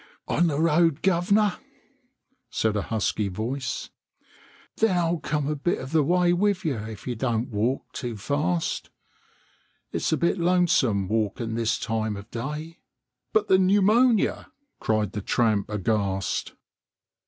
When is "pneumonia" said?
13.59-14.47